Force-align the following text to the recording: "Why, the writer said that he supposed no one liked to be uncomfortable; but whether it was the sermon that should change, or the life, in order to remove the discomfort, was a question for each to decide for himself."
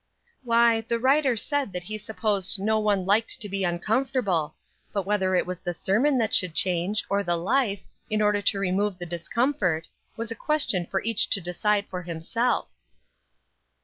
"Why, 0.43 0.81
the 0.87 0.97
writer 0.97 1.37
said 1.37 1.73
that 1.73 1.83
he 1.83 1.95
supposed 1.99 2.59
no 2.59 2.79
one 2.79 3.05
liked 3.05 3.39
to 3.39 3.47
be 3.47 3.63
uncomfortable; 3.63 4.55
but 4.91 5.05
whether 5.05 5.35
it 5.35 5.45
was 5.45 5.59
the 5.59 5.75
sermon 5.75 6.17
that 6.17 6.33
should 6.33 6.55
change, 6.55 7.05
or 7.07 7.21
the 7.21 7.35
life, 7.37 7.83
in 8.09 8.19
order 8.19 8.41
to 8.41 8.57
remove 8.57 8.97
the 8.97 9.05
discomfort, 9.05 9.89
was 10.17 10.31
a 10.31 10.35
question 10.35 10.87
for 10.87 11.03
each 11.03 11.29
to 11.29 11.39
decide 11.39 11.85
for 11.87 12.01
himself." 12.01 12.67